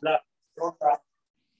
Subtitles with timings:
[0.00, 0.24] la,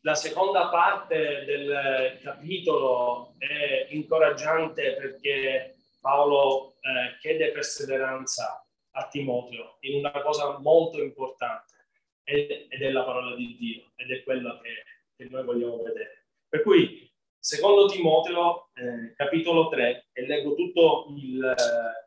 [0.02, 9.98] la seconda parte del capitolo è incoraggiante perché Paolo eh, chiede perseveranza a Timoteo in
[9.98, 11.88] una cosa molto importante
[12.24, 14.84] ed è la parola di Dio ed è quello che,
[15.16, 16.26] che noi vogliamo vedere.
[16.48, 21.54] Per cui, secondo Timoteo, eh, capitolo 3, e leggo tutto il,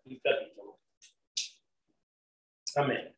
[0.03, 0.79] il capitolo.
[2.75, 3.15] Amen.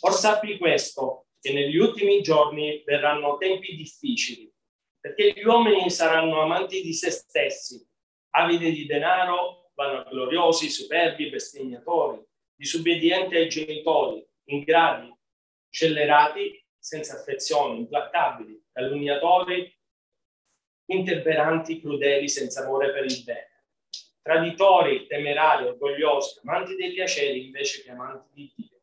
[0.00, 4.52] Or sappi questo, che negli ultimi giorni verranno tempi difficili,
[5.00, 7.82] perché gli uomini saranno amanti di se stessi,
[8.30, 12.22] avidi di denaro, vanagloriosi, superbi, bestemmiatori,
[12.54, 15.10] disobbedienti ai genitori, ingrati,
[15.70, 19.74] scellerati, senza affezione, implacabili, calunniatori,
[20.86, 23.64] interperanti, crudeli, senza amore per il bene,
[24.20, 28.79] traditori, temerari, orgogliosi, amanti dei piaceri invece che amanti di Dio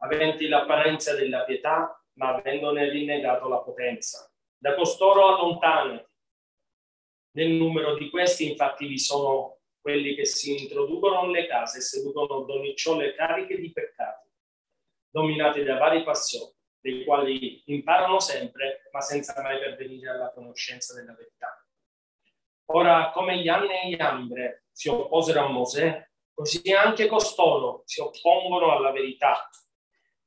[0.00, 4.30] aventi l'apparenza della pietà, ma avendone rinnegato la potenza.
[4.56, 6.08] Da costoro allontanati.
[7.32, 12.42] Nel numero di questi, infatti, vi sono quelli che si introducono nelle case e seducono
[12.42, 14.28] donnicciole cariche di peccati,
[15.08, 21.14] dominati da varie passioni, dei quali imparano sempre, ma senza mai pervenire alla conoscenza della
[21.14, 21.64] verità.
[22.72, 28.00] Ora, come gli anni e gli ambre si opposero a Mosè, così anche costoro si
[28.00, 29.48] oppongono alla verità,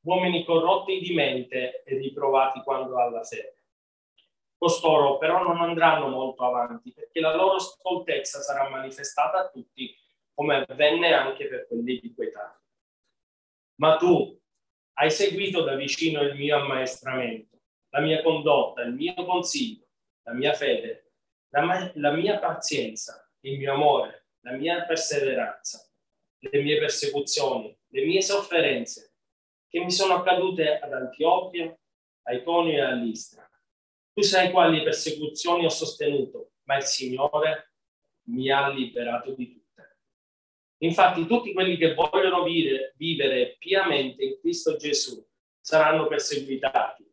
[0.03, 3.63] uomini corrotti di mente e riprovati quando alla fede.
[4.57, 9.93] Costoro però non andranno molto avanti perché la loro stoltezza sarà manifestata a tutti
[10.33, 12.59] come avvenne anche per quelli di quetà.
[13.75, 14.39] Ma tu
[14.93, 19.87] hai seguito da vicino il mio ammaestramento, la mia condotta, il mio consiglio,
[20.23, 21.11] la mia fede,
[21.49, 25.85] la, la mia pazienza, il mio amore, la mia perseveranza,
[26.39, 29.12] le mie persecuzioni, le mie sofferenze,
[29.73, 31.75] che mi sono accadute ad Antiochia,
[32.25, 33.49] a Iconio e a Listra.
[34.13, 37.73] Tu sai quali persecuzioni ho sostenuto, ma il Signore
[38.25, 39.97] mi ha liberato di tutte.
[40.83, 45.25] Infatti tutti quelli che vogliono vivere, vivere piamente in Cristo Gesù
[45.59, 47.11] saranno perseguitati,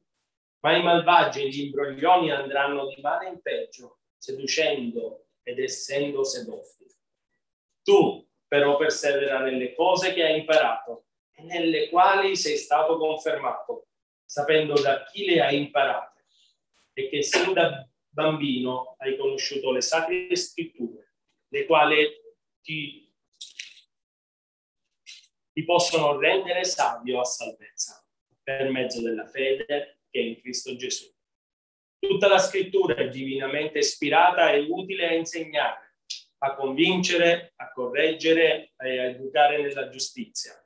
[0.59, 6.85] ma i malvagi e gli imbroglioni andranno di male in peggio, seducendo ed essendo sedotti.
[7.83, 11.07] Tu però persevera nelle cose che hai imparato
[11.43, 13.89] nelle quali sei stato confermato,
[14.25, 16.25] sapendo da chi le hai imparate
[16.93, 21.15] e che sin da bambino hai conosciuto le sacre scritture,
[21.49, 22.09] le quali
[22.61, 23.13] ti,
[25.53, 28.05] ti possono rendere savio a salvezza
[28.43, 29.65] per mezzo della fede
[30.11, 31.09] che è in Cristo Gesù.
[31.99, 35.97] Tutta la scrittura è divinamente ispirata e utile a insegnare,
[36.39, 40.61] a convincere, a correggere e a educare nella giustizia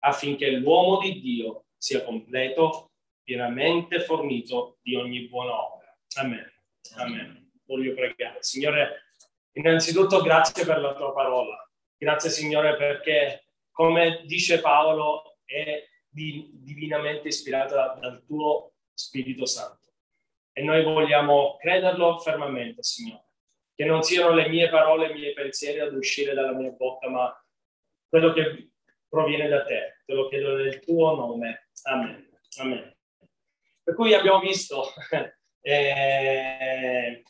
[0.00, 2.92] affinché l'uomo di Dio sia completo,
[3.22, 5.96] pienamente fornito di ogni buona opera.
[6.16, 6.50] Amen.
[6.96, 7.50] Amen.
[7.66, 8.42] Voglio pregare.
[8.42, 9.12] Signore,
[9.52, 11.68] innanzitutto grazie per la tua parola.
[11.96, 19.92] Grazie Signore perché, come dice Paolo, è divinamente ispirata dal tuo Spirito Santo.
[20.52, 23.26] E noi vogliamo crederlo fermamente, Signore.
[23.74, 27.44] Che non siano le mie parole, i miei pensieri ad uscire dalla mia bocca, ma
[28.08, 28.70] quello che
[29.08, 30.02] proviene da te.
[30.04, 31.68] Te lo chiedo nel tuo nome.
[31.84, 32.28] Amen.
[32.58, 32.96] Amen.
[33.82, 34.84] Per cui abbiamo visto,
[35.60, 37.22] eh,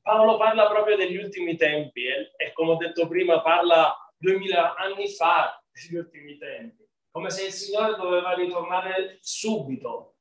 [0.00, 5.08] Paolo parla proprio degli ultimi tempi e, e come ho detto prima parla duemila anni
[5.08, 10.14] fa degli ultimi tempi, come se il Signore doveva ritornare subito.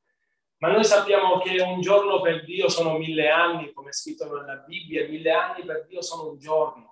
[0.60, 4.56] Ma noi sappiamo che un giorno per Dio sono mille anni, come è scritto nella
[4.58, 6.87] Bibbia, mille anni per Dio sono un giorno.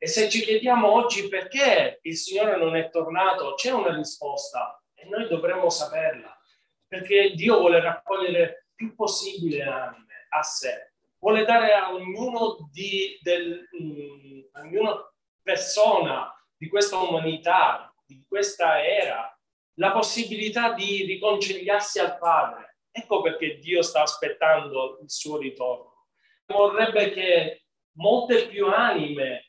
[0.00, 5.08] E se ci chiediamo oggi perché il Signore non è tornato, c'è una risposta e
[5.08, 6.38] noi dovremmo saperla,
[6.86, 13.66] perché Dio vuole raccogliere più possibile anime a sé, vuole dare a ognuno di, del,
[13.72, 19.36] mh, mm, ognuna persona di questa umanità, di questa era,
[19.78, 22.78] la possibilità di riconciliarsi al Padre.
[22.92, 26.06] Ecco perché Dio sta aspettando il suo ritorno.
[26.46, 27.64] Vorrebbe che
[27.96, 29.47] molte più anime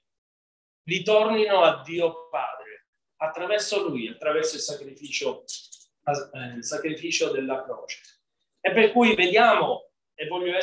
[0.89, 2.87] ritornino a Dio Padre
[3.17, 8.01] attraverso Lui, attraverso il sacrificio, eh, il sacrificio della croce.
[8.59, 10.57] E per cui vediamo, e voglio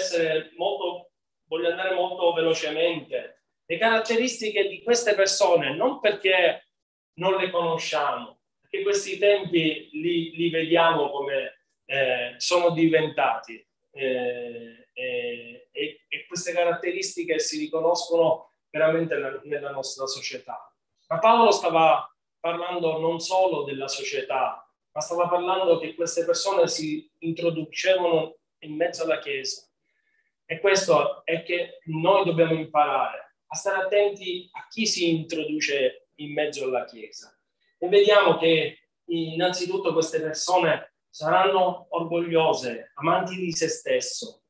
[0.57, 1.13] molto,
[1.47, 6.69] voglio andare molto velocemente, le caratteristiche di queste persone, non perché
[7.15, 11.57] non le conosciamo, perché questi tempi li, li vediamo come
[11.87, 15.69] eh, sono diventati eh, e,
[16.09, 20.71] e queste caratteristiche si riconoscono veramente nella nostra società.
[21.09, 22.09] Ma Paolo stava
[22.39, 29.05] parlando non solo della società, ma stava parlando che queste persone si introducevano in mezzo
[29.05, 29.67] alla Chiesa.
[30.45, 36.33] E questo è che noi dobbiamo imparare a stare attenti a chi si introduce in
[36.33, 37.37] mezzo alla Chiesa.
[37.79, 44.43] E vediamo che innanzitutto queste persone saranno orgogliose, amanti di se stesso,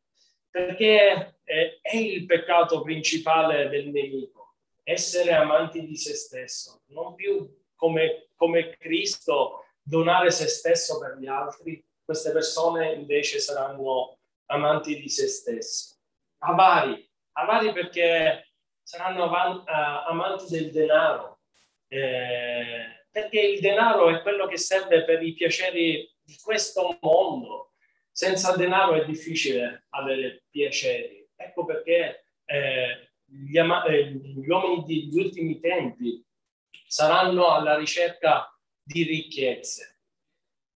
[0.56, 4.54] perché è il peccato principale del nemico,
[4.84, 11.26] essere amanti di se stesso, non più come, come Cristo donare se stesso per gli
[11.26, 14.16] altri, queste persone invece saranno
[14.46, 15.94] amanti di se stessi.
[16.38, 21.40] Avari, avari perché saranno avanti, uh, amanti del denaro,
[21.88, 27.72] eh, perché il denaro è quello che serve per i piaceri di questo mondo.
[28.16, 31.28] Senza denaro è difficile avere piaceri.
[31.36, 36.24] Ecco perché eh, gli, ama- eh, gli uomini degli ultimi tempi
[36.86, 38.50] saranno alla ricerca
[38.82, 40.00] di ricchezze.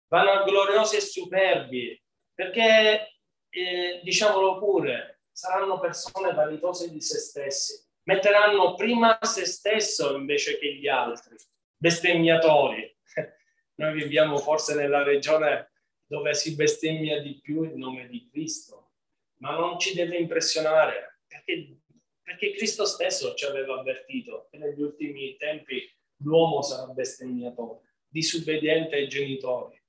[0.09, 1.99] Vanagloriosi e superbi,
[2.35, 7.89] perché, eh, diciamolo pure, saranno persone vanitose di se stessi.
[8.03, 11.37] Metteranno prima se stesso invece che gli altri,
[11.75, 12.99] bestemmiatori.
[13.81, 15.70] Noi viviamo forse nella regione
[16.11, 18.95] dove si bestemmia di più il nome di Cristo,
[19.37, 21.77] ma non ci deve impressionare, perché,
[22.21, 25.89] perché Cristo stesso ci aveva avvertito che negli ultimi tempi
[26.25, 29.81] l'uomo sarà bestemmiatore disobbediente ai genitori,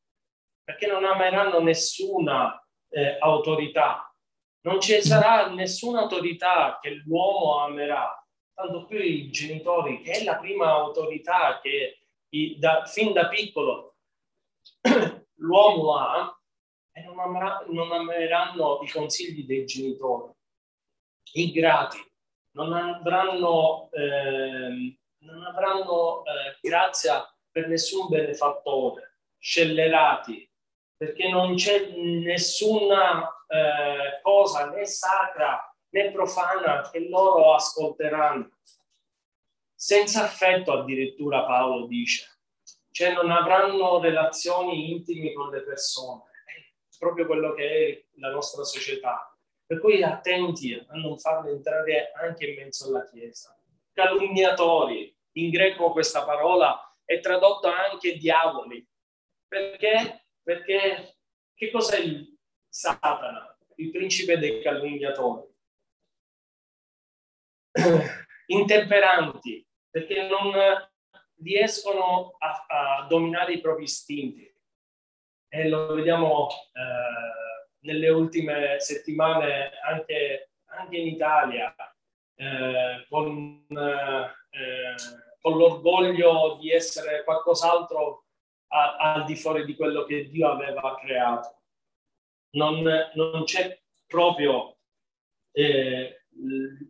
[0.63, 4.15] perché non ameranno nessuna eh, autorità,
[4.62, 8.15] non ci sarà nessuna autorità che l'uomo amerà,
[8.53, 13.95] tanto più i genitori, che è la prima autorità che i, da, fin da piccolo
[15.42, 16.40] l'uomo ha,
[16.94, 20.34] e non, amerà, non ameranno i consigli dei genitori.
[21.34, 22.00] I grati
[22.52, 30.50] non avranno, eh, non avranno eh, grazia per nessun benefattore, scellerati,
[30.98, 38.50] perché non c'è nessuna eh, cosa né sacra né profana che loro ascolteranno.
[39.74, 42.41] Senza affetto addirittura Paolo dice,
[42.92, 48.64] cioè non avranno relazioni intime con le persone, è proprio quello che è la nostra
[48.64, 49.36] società.
[49.66, 53.58] Per cui attenti a non farli entrare anche in mezzo alla Chiesa.
[53.94, 58.86] Calunniatori, in greco questa parola è tradotto anche diavoli.
[59.48, 60.26] Perché?
[60.44, 61.18] Perché
[61.54, 63.58] che cos'è il Satana?
[63.76, 65.48] Il principe dei calunniatori.
[68.48, 70.52] Intemperanti, perché non
[71.44, 74.50] riescono a, a, dominare i propri istinti.
[75.54, 81.76] E lo vediamo eh, nelle ultime settimane anche, anche in Italia,
[82.36, 84.96] eh, con eh,
[85.42, 88.26] con l'orgoglio di essere qualcos'altro
[88.68, 91.64] a, al di fuori di quello che Dio aveva creato.
[92.52, 92.84] Non,
[93.16, 94.78] non c'è proprio
[95.52, 96.26] eh,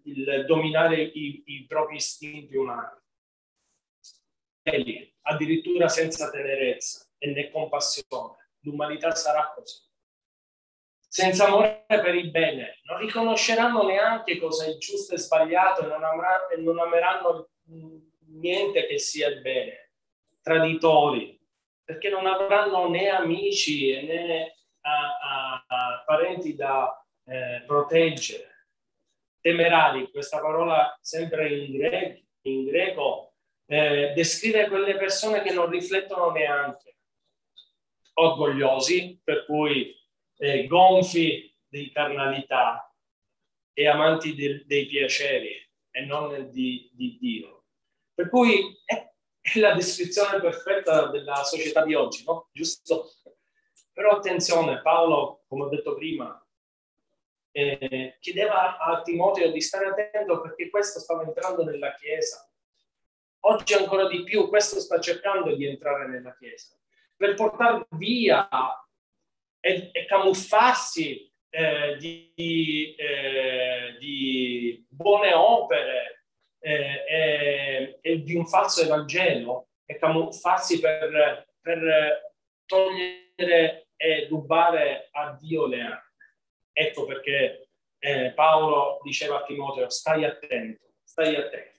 [0.03, 2.99] il, dominare i, i, propri istinti umani.
[4.61, 8.51] Quelli, addirittura senza tenerezza e né compassione.
[8.61, 9.89] L'umanità sarà così.
[10.99, 16.03] Senza amore per il bene, non riconosceranno neanche cosa è giusto e sbagliato e non,
[16.03, 17.49] amra, e non ameranno
[18.27, 19.91] niente che sia il bene,
[20.41, 21.37] traditori,
[21.83, 28.67] perché non avranno né amici né a, a, a parenti da eh, proteggere.
[29.41, 33.30] Temerari, questa parola sempre in greco, in greco
[33.71, 36.97] eh, descrive quelle persone che non riflettono neanche,
[38.13, 39.95] orgogliosi, per cui
[40.37, 42.93] eh, gonfi di carnalità
[43.73, 47.61] e amanti de, dei piaceri e non di, di Dio
[48.13, 52.49] per cui è, è la descrizione perfetta della società di oggi, no?
[52.51, 53.13] Giusto?
[53.93, 56.45] Però attenzione, Paolo, come ho detto prima,
[57.51, 62.50] eh, chiedeva a Timoteo di stare attento perché questo stava entrando nella Chiesa.
[63.43, 66.75] Oggi ancora di più, questo sta cercando di entrare nella Chiesa
[67.15, 68.47] per portare via
[69.59, 76.25] e, e camuffarsi eh, di, eh, di, buone opere,
[76.59, 82.33] eh, e, di un falso Evangelo e camuffarsi per, per
[82.65, 86.09] togliere e rubare a Dio le armi.
[86.73, 87.69] Ecco perché
[87.99, 91.70] eh, Paolo diceva a Timoteo, stai attento, stai attento.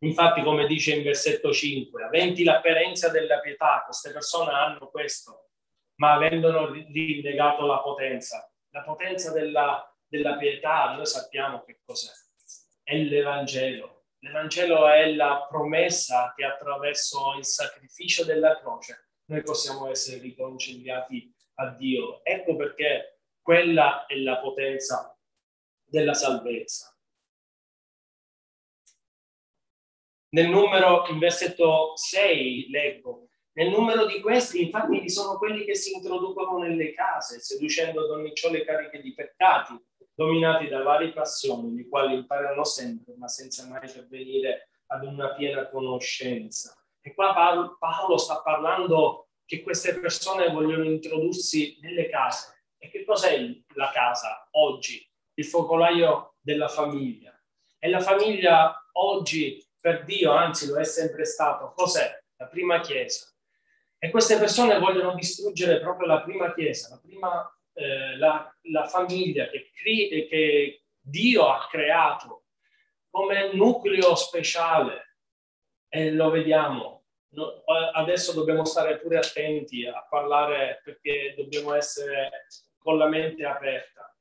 [0.00, 5.50] Infatti, come dice in versetto 5, aventi l'apparenza della pietà, queste persone hanno questo,
[5.96, 8.50] ma avendolo rinnegato la potenza.
[8.70, 12.12] La potenza della, della pietà, noi sappiamo che cos'è
[12.88, 14.04] è l'Evangelo.
[14.20, 21.68] L'Evangelo è la promessa che attraverso il sacrificio della croce noi possiamo essere riconciliati a
[21.74, 22.24] Dio.
[22.24, 25.14] Ecco perché quella è la potenza
[25.84, 26.97] della salvezza.
[30.30, 35.74] Nel numero, in versetto 6, leggo, nel numero di questi, infatti, vi sono quelli che
[35.74, 39.74] si introducono nelle case, seducendo donnicciole cariche di peccati,
[40.14, 45.68] dominati da varie passioni, le quali imparano sempre, ma senza mai pervenire ad una piena
[45.68, 46.72] conoscenza.
[47.00, 47.32] E qua
[47.78, 52.64] Paolo sta parlando che queste persone vogliono introdursi nelle case.
[52.78, 53.40] E che cos'è
[53.74, 55.04] la casa oggi?
[55.34, 57.32] Il focolaio della famiglia.
[57.78, 62.22] E la famiglia oggi per Dio, anzi lo è sempre stato, cos'è?
[62.36, 63.26] La prima chiesa.
[63.96, 69.48] E queste persone vogliono distruggere proprio la prima chiesa, la, prima, eh, la, la famiglia
[69.48, 72.44] che, che Dio ha creato
[73.08, 75.16] come nucleo speciale.
[75.88, 77.06] E lo vediamo.
[77.30, 77.62] No,
[77.94, 84.14] adesso dobbiamo stare pure attenti a parlare perché dobbiamo essere con la mente aperta.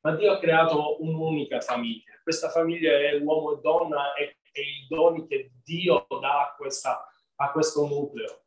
[0.00, 2.12] Ma Dio ha creato un'unica famiglia.
[2.24, 7.06] Questa famiglia è uomo e donna e, e i doni che Dio dà a, questa,
[7.36, 8.44] a questo nucleo.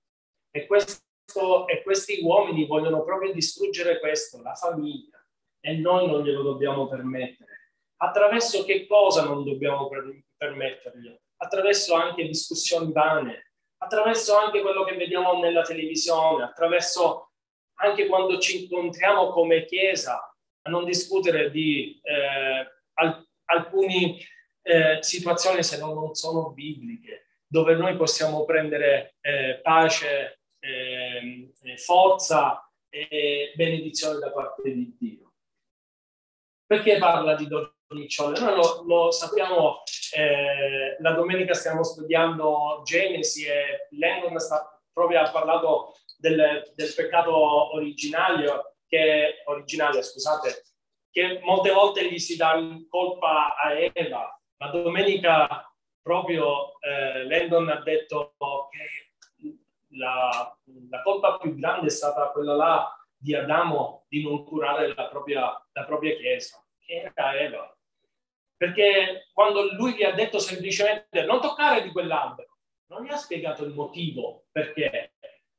[0.52, 5.24] E, questo, e questi uomini vogliono proprio distruggere questo, la famiglia,
[5.60, 7.74] e noi non glielo dobbiamo permettere.
[7.98, 11.20] Attraverso che cosa non dobbiamo per, permetterglielo?
[11.38, 17.34] Attraverso anche discussioni vane, attraverso anche quello che vediamo nella televisione, attraverso
[17.82, 24.18] anche quando ci incontriamo come Chiesa a non discutere di eh, al, alcune
[24.70, 33.52] eh, situazioni se non sono bibliche, dove noi possiamo prendere eh, pace eh, forza e
[33.56, 35.34] benedizione da parte di Dio.
[36.68, 38.40] Perché parla di donnicciole?
[38.40, 39.82] Noi lo, lo sappiamo,
[40.16, 47.74] eh, la domenica stiamo studiando Genesi e Lennon sta proprio ha parlato del, del peccato
[47.74, 50.64] originario, che, originale, scusate,
[51.10, 52.56] che molte volte gli si dà
[52.88, 54.39] colpa a Eva.
[54.60, 58.36] Ma domenica proprio eh, Landon ha detto
[58.70, 59.60] che
[59.98, 60.58] la,
[60.90, 65.66] la, colpa più grande è stata quella là di Adamo di non curare la propria,
[65.72, 67.78] la propria chiesa, che era Eva.
[68.58, 73.64] Perché quando lui gli ha detto semplicemente non toccare di quell'albero, non gli ha spiegato
[73.64, 75.14] il motivo perché,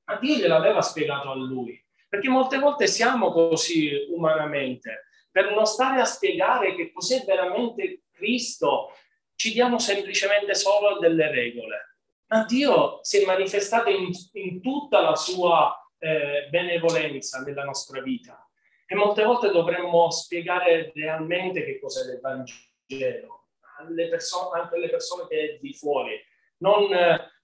[0.05, 1.83] ma Dio gliel'aveva spiegato a lui.
[2.07, 8.93] Perché molte volte siamo così umanamente, per non stare a spiegare che cos'è veramente Cristo,
[9.35, 11.91] ci diamo semplicemente solo delle regole
[12.31, 18.49] ma Dio si è manifestato in, in tutta la sua eh, benevolenza nella nostra vita.
[18.87, 23.49] E molte volte dovremmo spiegare realmente che cos'è l'Evangelo
[23.79, 26.21] alle persone, anche alle persone che è di fuori,
[26.59, 26.93] non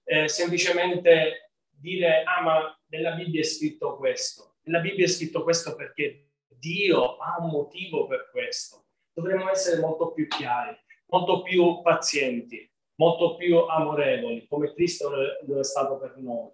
[0.03, 4.57] eh, semplicemente dire, ah ma nella Bibbia è scritto questo.
[4.63, 8.86] Nella Bibbia è scritto questo perché Dio ha un motivo per questo.
[9.17, 15.63] Dovremmo essere molto più chiari, molto più pazienti molto più amorevoli, come Cristo lo è
[15.63, 16.51] stato per noi.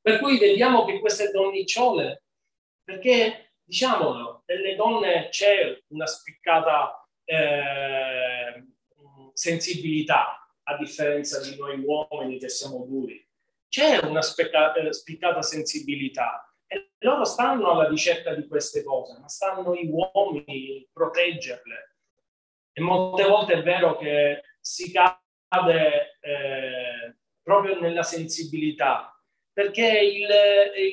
[0.00, 2.24] Per cui vediamo che queste donnicciole,
[2.82, 8.64] perché diciamolo, nelle donne c'è una spiccata eh,
[9.32, 13.26] sensibilità, a differenza di noi uomini che siamo duri.
[13.68, 19.74] C'è una spicca, spiccata sensibilità e loro stanno alla ricerca di queste cose, ma stanno
[19.74, 21.96] i uomini a proteggerle.
[22.72, 29.18] E molte volte è vero che si cade eh, proprio nella sensibilità,
[29.50, 30.28] perché il,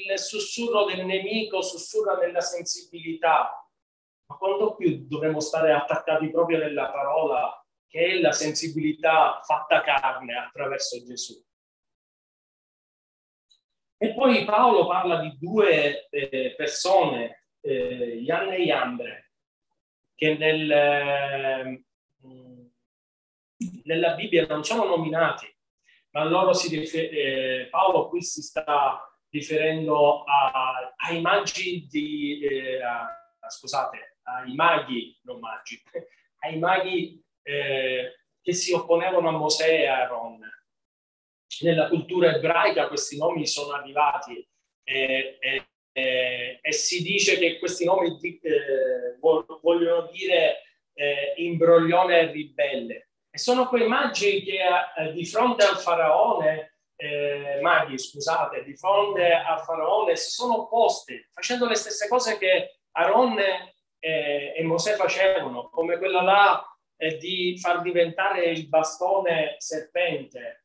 [0.10, 3.70] il sussurro del nemico sussurra nella sensibilità,
[4.28, 10.36] ma quanto più dovremmo stare attaccati proprio nella parola, che è la sensibilità fatta carne
[10.38, 11.40] attraverso Gesù.
[13.98, 19.32] E poi Paolo parla di due eh, persone, eh, Ian e Iambre,
[20.16, 21.84] che nel, eh,
[23.84, 25.48] nella Bibbia non sono nominati,
[26.12, 29.00] ma loro si rifer- eh, Paolo qui si sta
[29.30, 33.08] riferendo a, ai maggi di, eh, a,
[33.48, 35.82] scusate, ai maghi, non maggi,
[36.44, 40.40] ai maghi eh, che si opponevano a Mosè e a Aaron.
[41.62, 44.46] Nella cultura ebraica questi nomi sono arrivati
[44.84, 49.18] e, e, e si dice che questi nomi eh,
[49.62, 50.62] vogliono dire
[50.94, 53.10] eh, imbroglione e ribelle.
[53.30, 54.60] E sono quei magi che
[54.98, 61.28] eh, di fronte al faraone, eh, maghi scusate, di fronte al faraone si sono opposti,
[61.32, 63.38] facendo le stesse cose che Aaron
[64.00, 70.65] eh, e Mosè facevano, come quella là e di far diventare il bastone serpente.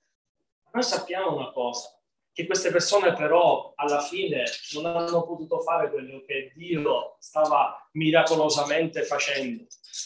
[0.73, 2.01] Noi sappiamo una cosa,
[2.33, 9.03] che queste persone però alla fine non hanno potuto fare quello che Dio stava miracolosamente
[9.03, 9.65] facendo.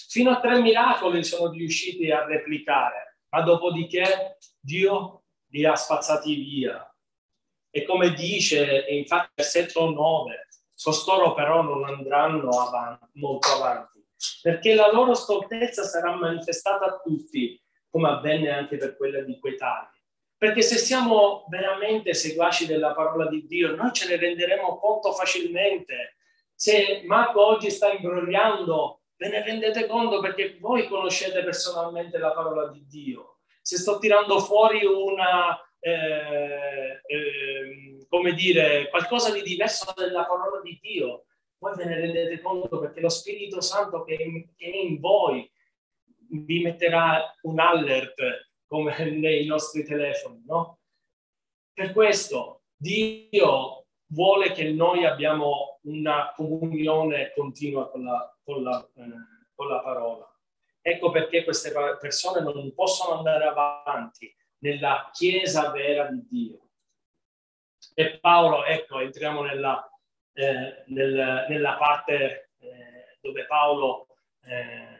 [0.09, 6.89] Fino a tre miracoli sono riusciti a replicare, ma dopodiché Dio li ha spazzati via.
[7.71, 10.49] E come dice, infatti, versetto 9,
[10.83, 14.03] costoro però non andranno avanti, molto avanti,
[14.41, 19.94] perché la loro stoltezza sarà manifestata a tutti, come avvenne anche per quella di Quetali
[20.45, 26.19] perché se siamo veramente seguaci della parola di Dio, noi ce ne renderemo conto facilmente.
[26.55, 32.69] Se Marco oggi sta imbrogliando, ve ne rendete conto perché voi conoscete personalmente la parola
[32.69, 33.39] di Dio.
[33.63, 40.79] Se sto tirando fuori una, eh, eh, come dire, qualcosa di diverso dalla parola di
[40.79, 41.25] Dio,
[41.57, 45.51] voi ve ne rendete conto perché lo Spirito Santo che, che è in voi
[46.29, 50.81] vi metterà un alert come nei nostri telefoni, no?
[51.73, 59.03] Per questo Dio vuole che noi abbiamo una comunione continua con la, con la, eh,
[59.55, 60.29] con la parola.
[60.81, 66.69] Ecco perché queste persone non possono andare avanti nella Chiesa vera di Dio.
[67.95, 69.89] E Paolo, ecco, entriamo nella,
[70.33, 74.09] eh, nel, nella parte eh, dove Paolo
[74.43, 74.94] eh,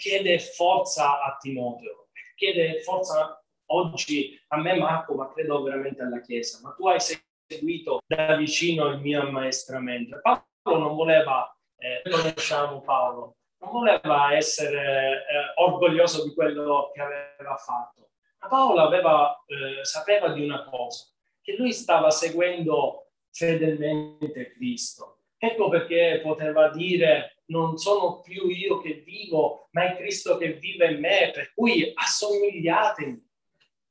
[0.00, 6.58] chiede forza a Timoteo, chiede forza oggi a me Marco, ma credo veramente alla Chiesa,
[6.62, 6.98] ma tu hai
[7.46, 10.18] seguito da vicino il mio ammaestramento.
[10.22, 17.56] Paolo non voleva, eh, conosciamo Paolo, non voleva essere eh, orgoglioso di quello che aveva
[17.56, 18.08] fatto,
[18.40, 21.04] ma Paolo aveva, eh, sapeva di una cosa,
[21.42, 25.18] che lui stava seguendo fedelmente Cristo.
[25.36, 30.92] Ecco perché poteva dire non sono più io che vivo, ma è Cristo che vive
[30.92, 33.28] in me, per cui assomigliatemi.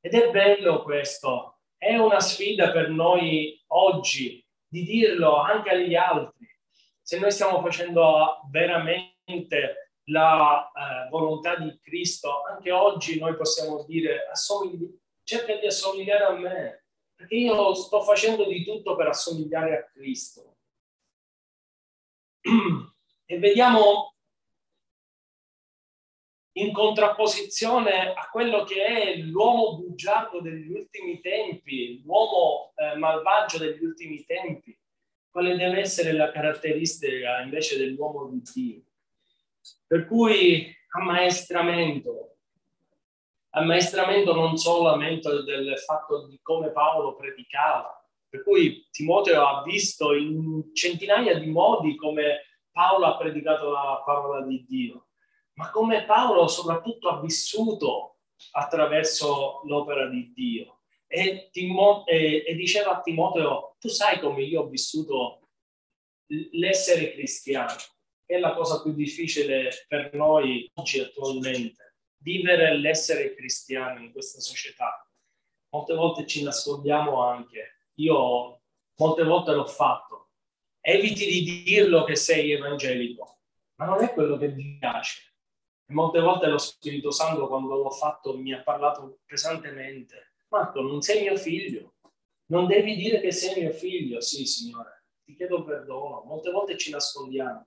[0.00, 6.48] Ed è bello questo, è una sfida per noi oggi di dirlo anche agli altri.
[7.02, 14.26] Se noi stiamo facendo veramente la eh, volontà di Cristo, anche oggi noi possiamo dire
[14.30, 16.84] assomigli- cerca di assomigliare a me,
[17.14, 20.56] perché io sto facendo di tutto per assomigliare a Cristo.
[23.30, 24.16] e vediamo
[26.54, 33.84] in contrapposizione a quello che è l'uomo bugiardo degli ultimi tempi, l'uomo eh, malvagio degli
[33.84, 34.76] ultimi tempi,
[35.30, 38.82] quale deve essere la caratteristica invece dell'uomo di Dio.
[39.86, 42.38] Per cui ammaestramento,
[43.50, 47.96] ammaestramento non solamente del fatto di come Paolo predicava,
[48.28, 54.44] per cui Timoteo ha visto in centinaia di modi come Paolo ha predicato la parola
[54.46, 55.08] di Dio,
[55.54, 58.18] ma come Paolo soprattutto ha vissuto
[58.52, 60.80] attraverso l'opera di Dio.
[61.06, 65.48] E, Timo, e, e diceva a Timoteo, tu sai come io ho vissuto
[66.52, 67.74] l'essere cristiano,
[68.24, 75.04] è la cosa più difficile per noi oggi attualmente, vivere l'essere cristiano in questa società.
[75.70, 77.88] Molte volte ci nascondiamo anche.
[77.94, 78.60] Io
[78.96, 80.09] molte volte l'ho fatto,
[80.80, 83.40] eviti di dirlo che sei evangelico,
[83.76, 85.34] ma non è quello che ti piace.
[85.86, 90.34] E molte volte lo Spirito Santo, quando l'ho fatto, mi ha parlato pesantemente.
[90.48, 91.94] Marco, non sei mio figlio.
[92.46, 94.20] Non devi dire che sei mio figlio.
[94.20, 96.22] Sì, Signore, ti chiedo perdono.
[96.24, 97.66] Molte volte ci nascondiamo.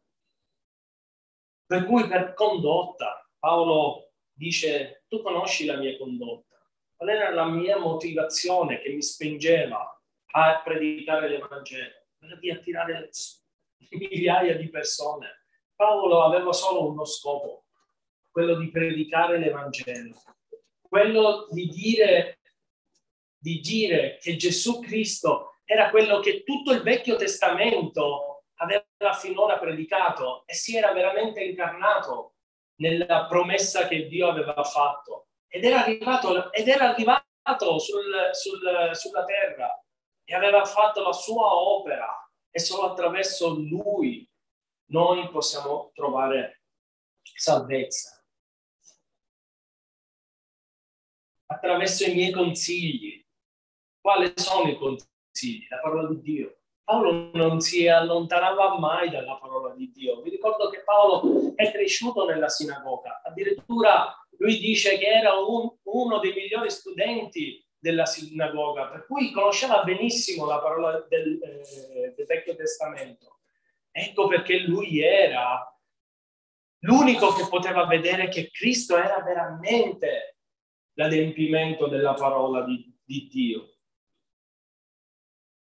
[1.65, 6.57] Per cui per condotta, Paolo dice, tu conosci la mia condotta.
[6.95, 12.02] Qual era la mia motivazione che mi spingeva a predicare l'Evangelo?
[12.39, 13.09] Di attirare
[13.91, 15.45] migliaia di persone.
[15.75, 17.65] Paolo aveva solo uno scopo,
[18.31, 20.21] quello di predicare l'Evangelo,
[20.81, 22.39] quello di dire,
[23.37, 30.43] di dire che Gesù Cristo era quello che tutto il Vecchio Testamento aveva finora predicato
[30.45, 32.35] e si era veramente incarnato
[32.75, 39.25] nella promessa che Dio aveva fatto ed era arrivato, ed era arrivato sul, sul, sulla
[39.25, 39.82] terra
[40.23, 42.07] e aveva fatto la sua opera
[42.49, 44.27] e solo attraverso lui
[44.91, 46.63] noi possiamo trovare
[47.21, 48.23] salvezza.
[51.47, 53.25] Attraverso i miei consigli.
[53.99, 55.67] Quali sono i consigli?
[55.69, 56.57] La parola di Dio.
[56.83, 60.21] Paolo non si allontanava mai dalla parola di Dio.
[60.21, 66.19] Vi ricordo che Paolo è cresciuto nella sinagoga, addirittura lui dice che era un, uno
[66.19, 72.55] dei migliori studenti della sinagoga, per cui conosceva benissimo la parola del, eh, del Vecchio
[72.55, 73.41] Testamento.
[73.91, 75.69] Ecco perché lui era
[76.79, 80.37] l'unico che poteva vedere che Cristo era veramente
[80.93, 83.73] l'adempimento della parola di, di Dio.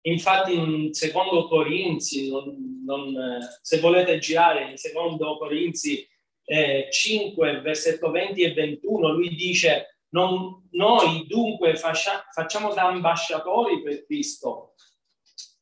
[0.01, 6.05] Infatti in secondo Corinzi, non, non, se volete girare in secondo Corinzi
[6.43, 13.81] eh, 5, versetto 20 e 21, lui dice non, noi dunque faccia, facciamo da ambasciatori
[13.81, 14.73] per Cristo,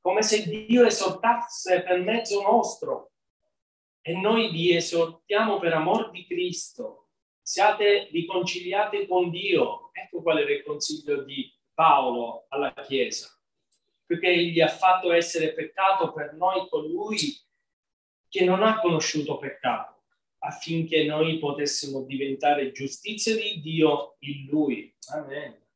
[0.02, 3.12] come se Dio esortasse per mezzo nostro.
[4.02, 7.10] E noi vi esortiamo per amor di Cristo.
[7.42, 9.92] Siate riconciliati con Dio.
[9.94, 13.28] Ecco qual era il consiglio di Paolo alla Chiesa.
[14.06, 17.38] Perché egli ha fatto essere peccato per noi colui
[18.30, 19.99] che non ha conosciuto peccato
[20.40, 24.96] affinché noi potessimo diventare giustizia di Dio in Lui.
[25.12, 25.68] Amen.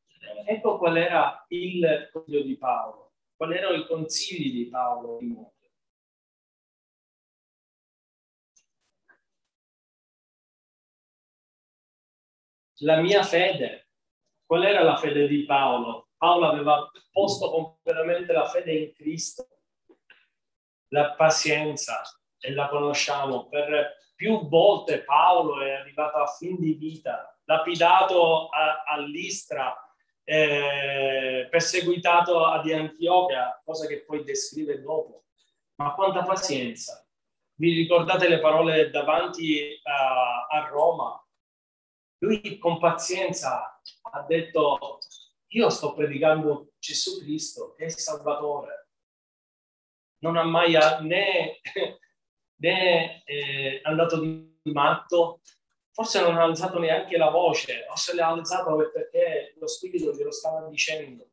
[0.46, 5.18] Ecco qual era il consiglio di Paolo, quali erano i consigli di Paolo.
[12.78, 13.90] La mia fede,
[14.44, 16.08] qual era la fede di Paolo?
[16.16, 19.46] Paolo aveva posto completamente la fede in Cristo,
[20.88, 22.02] la pazienza,
[22.44, 28.48] e la conosciamo per più volte Paolo è arrivato a fin di vita, lapidato
[28.86, 29.74] all'Istra,
[30.22, 35.24] eh, perseguitato ad Antiochia, cosa che poi descrive dopo.
[35.76, 37.04] Ma quanta pazienza!
[37.56, 41.18] Vi ricordate le parole davanti a, a Roma?
[42.18, 43.80] Lui con pazienza
[44.12, 44.98] ha detto,
[45.48, 48.88] io sto predicando Gesù Cristo, che è il Salvatore.
[50.18, 51.60] Non ha mai né
[52.56, 55.40] né è andato di matto,
[55.92, 60.32] forse non ha alzato neanche la voce, o se l'ha alzato perché lo spirito glielo
[60.32, 61.30] stava dicendo.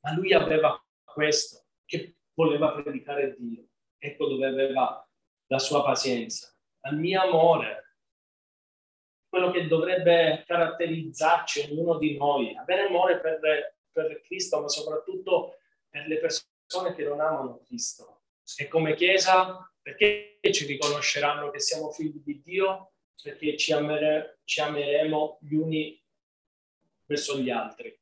[0.00, 3.66] Ma lui aveva questo, che voleva predicare Dio.
[3.98, 5.08] Ecco dove aveva
[5.46, 6.52] la sua pazienza.
[6.80, 7.96] Al mio amore,
[9.28, 13.40] quello che dovrebbe caratterizzarci ognuno di noi, avere amore per,
[13.90, 18.22] per Cristo, ma soprattutto per le persone che non amano Cristo.
[18.56, 22.94] E come Chiesa perché ci riconosceranno che siamo figli di Dio?
[23.22, 26.02] Perché ci, amere, ci ameremo gli uni
[27.04, 27.94] verso gli altri.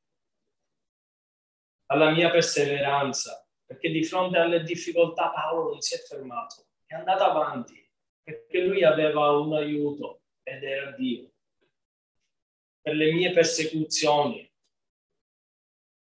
[1.86, 7.24] Alla mia perseveranza, perché di fronte alle difficoltà Paolo non si è fermato, è andato
[7.24, 7.84] avanti,
[8.22, 11.32] perché lui aveva un aiuto ed era Dio.
[12.80, 14.48] Per le mie persecuzioni,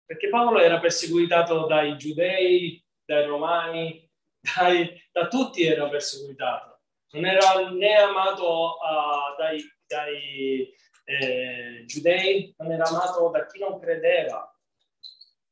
[0.04, 4.05] perché Paolo era perseguitato dai giudei, dai romani,
[4.54, 6.80] dai, da tutti era perseguitato,
[7.12, 13.78] non era né amato uh, dai, dai eh, giudei, non era amato da chi non
[13.78, 14.52] credeva,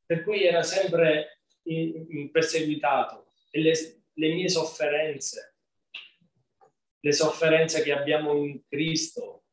[0.05, 3.33] per cui era sempre in, in perseguitato.
[3.51, 3.73] E le,
[4.13, 5.57] le mie sofferenze,
[7.01, 9.45] le sofferenze che abbiamo in Cristo,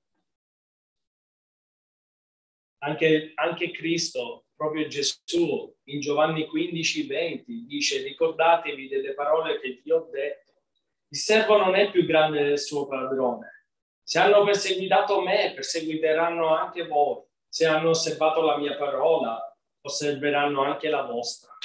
[2.80, 9.91] anche, anche Cristo proprio Gesù in Giovanni 15, 20 dice ricordatevi delle parole che vi
[9.91, 10.52] ho detto.
[11.08, 13.65] Il servo non è più grande del suo padrone.
[14.04, 17.24] Se hanno perseguitato me, perseguiteranno anche voi.
[17.47, 19.41] Se hanno osservato la mia parola,
[19.82, 21.58] osserveranno anche la vostra.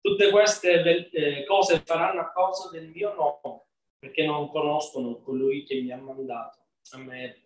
[0.00, 3.64] Tutte queste eh, cose faranno a causa del mio nome,
[3.98, 6.60] perché non conoscono colui che mi ha mandato.
[6.92, 7.36] Amen.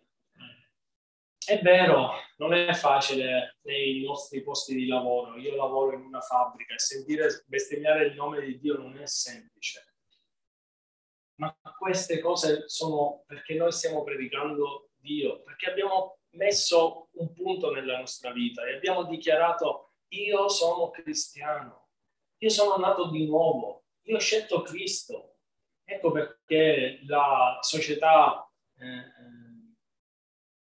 [1.47, 5.37] È vero, non è facile nei nostri posti di lavoro.
[5.37, 9.93] Io lavoro in una fabbrica e sentire bestemmiare il nome di Dio non è semplice.
[11.35, 17.99] Ma queste cose sono perché noi stiamo predicando Dio, perché abbiamo messo un punto nella
[17.99, 21.91] nostra vita e abbiamo dichiarato io sono cristiano,
[22.39, 25.37] io sono nato di nuovo, io ho scelto Cristo.
[25.85, 29.16] Ecco perché la società eh,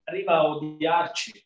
[0.08, 1.46] arriva a odiarci,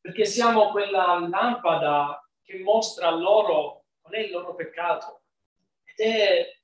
[0.00, 5.22] perché siamo quella lampada che mostra loro qual è il loro peccato.
[5.84, 6.58] Ed è,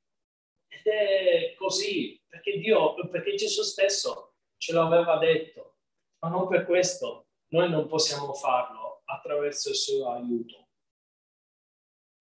[0.68, 5.76] ed è così, perché Dio, perché Gesù stesso ce l'aveva detto,
[6.20, 10.68] ma non per questo noi non possiamo farlo attraverso il suo aiuto.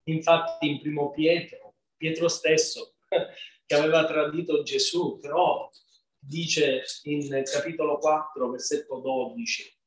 [0.03, 2.95] Infatti in primo Pietro, Pietro stesso,
[3.65, 5.69] che aveva tradito Gesù, però
[6.19, 9.79] dice in capitolo 4, versetto 12,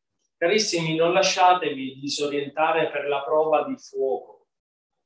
[0.43, 4.49] Carissimi, non lasciatevi disorientare per la prova di fuoco,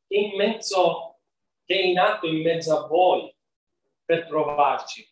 [0.09, 1.19] che, in mezzo,
[1.67, 3.31] che è in atto in mezzo a voi
[4.03, 5.07] per provarci,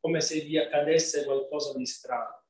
[0.00, 2.44] come se vi accadesse qualcosa di strano.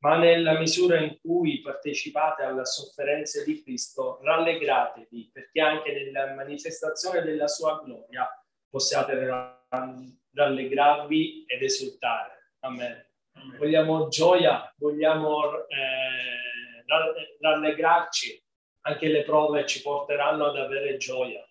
[0.00, 7.22] Ma nella misura in cui partecipate alle sofferenze di Cristo, rallegratevi, perché anche nella manifestazione
[7.22, 8.28] della sua gloria
[8.68, 9.14] possiate
[9.68, 12.52] rallegrarvi ed esultare.
[12.60, 13.06] Amen.
[13.32, 13.58] Amen.
[13.58, 16.84] Vogliamo gioia, vogliamo eh,
[17.40, 18.42] rallegrarci.
[18.82, 21.46] Anche le prove ci porteranno ad avere gioia.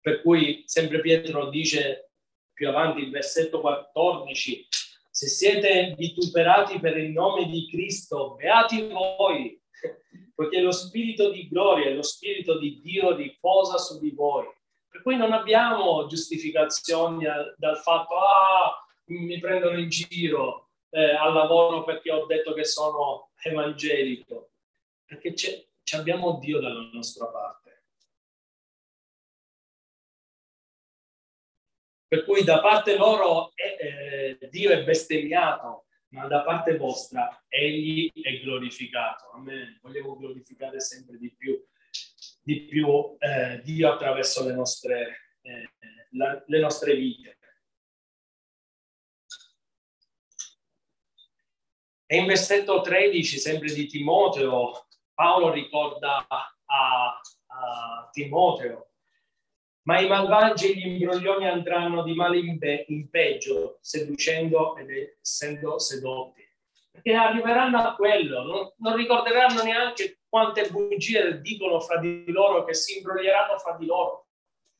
[0.00, 2.12] Per cui sempre Pietro dice
[2.52, 4.68] più avanti, il versetto 14,
[5.10, 9.60] se siete vituperati per il nome di Cristo, beati voi,
[10.34, 14.46] poiché lo spirito di gloria e lo spirito di Dio riposa su di voi.
[15.08, 17.24] Cui non abbiamo giustificazioni
[17.56, 23.30] dal fatto, ah, mi prendono in giro eh, al lavoro perché ho detto che sono
[23.42, 24.50] evangelico,
[25.06, 25.32] perché
[25.96, 27.84] abbiamo Dio dalla nostra parte.
[32.06, 38.40] Per cui da parte loro eh, Dio è bestemmiato, ma da parte vostra egli è
[38.40, 39.30] glorificato.
[39.30, 39.78] Amen.
[39.80, 41.58] Vogliamo glorificare sempre di più,
[42.48, 45.70] di più eh, Dio attraverso le nostre, eh,
[46.12, 47.38] la, le nostre vite.
[52.06, 58.92] E in versetto 13, sempre di Timoteo, Paolo ricorda a, a Timoteo
[59.82, 64.90] ma i malvagi e gli imbroglioni andranno di male in, be- in peggio, seducendo ed
[65.18, 66.37] essendo sedotti.
[66.98, 72.74] Perché arriveranno a quello, non, non ricorderanno neanche quante bugie dicono fra di loro che
[72.74, 74.28] si imbroglieranno fra di loro.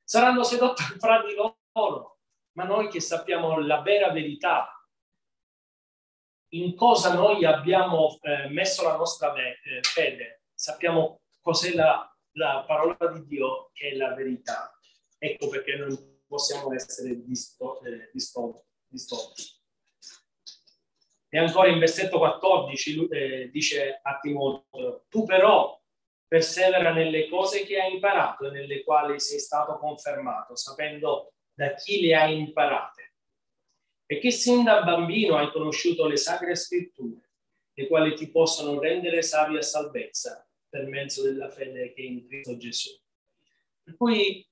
[0.02, 2.18] Saranno sedotti fra di loro.
[2.56, 4.72] Ma noi che sappiamo la vera verità,
[6.52, 12.96] in cosa noi abbiamo eh, messo la nostra eh, fede, sappiamo cos'è la, la parola
[13.12, 14.76] di Dio che è la verità.
[15.18, 19.57] Ecco perché non possiamo essere disto, eh, distorti.
[21.30, 25.78] E ancora in versetto 14 eh, dice a Timoteo, tu però
[26.26, 32.00] persevera nelle cose che hai imparato e nelle quali sei stato confermato, sapendo da chi
[32.00, 33.14] le hai imparate.
[34.06, 37.30] E che sin da bambino hai conosciuto le sacre scritture,
[37.74, 42.56] le quali ti possono rendere savia salvezza per mezzo della fede che è in Cristo
[42.56, 42.90] Gesù.
[43.82, 44.46] Per cui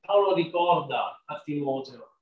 [0.00, 2.18] Paolo ricorda a Timoteo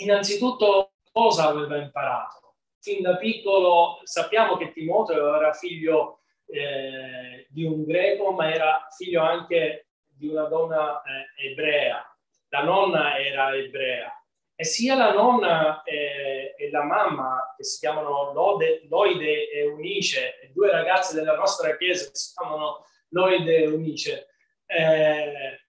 [0.00, 2.54] innanzitutto cosa aveva imparato.
[2.80, 9.22] Fin da piccolo sappiamo che Timoteo era figlio eh, di un greco, ma era figlio
[9.22, 12.04] anche di una donna eh, ebrea.
[12.48, 14.12] La nonna era ebrea.
[14.54, 20.50] E sia la nonna eh, e la mamma, che si chiamano Lode, Loide e Unice,
[20.52, 24.28] due ragazze della nostra chiesa che si chiamano Loide e Unice,
[24.66, 25.60] eh,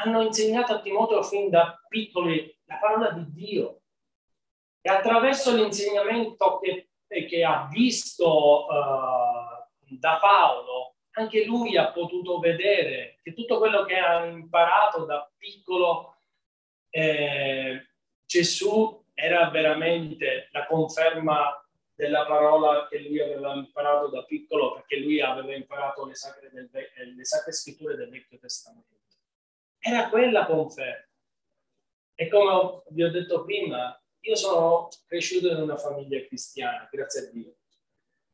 [0.00, 3.80] hanno insegnato a Timoteo fin da piccoli la parola di Dio.
[4.88, 13.18] E attraverso l'insegnamento che, che ha visto uh, da Paolo, anche lui ha potuto vedere
[13.22, 16.16] che tutto quello che ha imparato da piccolo
[16.88, 17.86] eh,
[18.24, 21.62] Gesù era veramente la conferma
[21.94, 26.70] della parola che lui aveva imparato da piccolo, perché lui aveva imparato le sacre, del,
[27.14, 28.94] le sacre scritture del Vecchio Testamento.
[29.80, 31.04] Era quella conferma.
[32.14, 37.30] E come vi ho detto prima, io sono cresciuto in una famiglia cristiana, grazie a
[37.30, 37.54] Dio.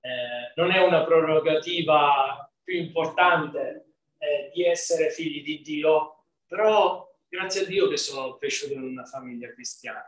[0.01, 7.63] Eh, non è una prerogativa più importante eh, di essere figli di Dio, però grazie
[7.63, 10.05] a Dio che sono cresciuto in una famiglia cristiana.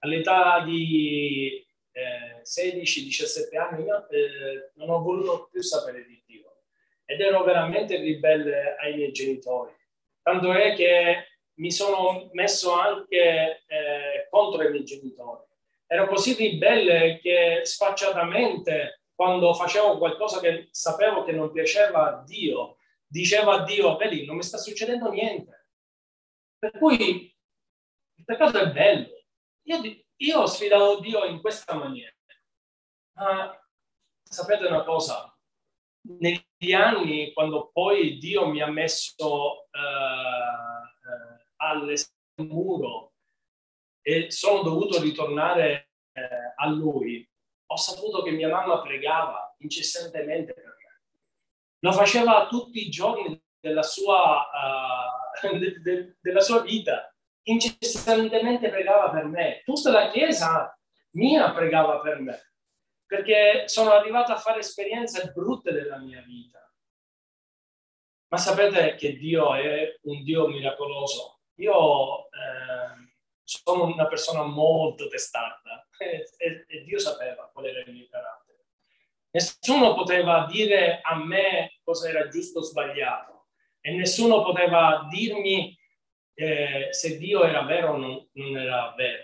[0.00, 6.64] All'età di eh, 16-17 anni io, eh, non ho voluto più sapere di Dio
[7.06, 9.72] ed ero veramente ribelle ai miei genitori.
[10.20, 15.44] Tanto è che mi sono messo anche eh, contro i miei genitori.
[15.86, 22.78] Ero così ribelle che sfacciatamente, quando facevo qualcosa che sapevo che non piaceva a Dio,
[23.06, 25.68] dicevo a Dio, vedi, non mi sta succedendo niente.
[26.58, 27.34] Per cui
[28.14, 29.08] il peccato è bello.
[29.64, 29.80] Io
[30.22, 32.14] io ho sfidato Dio in questa maniera.
[33.14, 33.60] Ma
[34.22, 35.36] sapete una cosa?
[36.18, 40.41] Negli anni, quando poi Dio mi ha messo eh,
[41.62, 41.94] alle
[42.42, 43.12] muro
[44.02, 47.26] e sono dovuto ritornare eh, a Lui,
[47.66, 51.00] ho saputo che mia mamma pregava incessantemente per me.
[51.80, 54.48] Lo faceva tutti i giorni della sua,
[55.40, 57.06] uh, de, de, della sua vita
[57.44, 60.76] incessantemente pregava per me, tutta la chiesa
[61.12, 62.52] mia pregava per me,
[63.04, 66.60] perché sono arrivato a fare esperienze brutte della mia vita.
[68.28, 71.40] Ma sapete che Dio è un Dio miracoloso.
[71.62, 73.12] Io eh,
[73.44, 78.66] sono una persona molto testata e, e, e Dio sapeva qual era il mio carattere.
[79.30, 83.46] Nessuno poteva dire a me cosa era giusto o sbagliato
[83.80, 85.78] e nessuno poteva dirmi
[86.34, 89.22] eh, se Dio era vero o non, non era vero.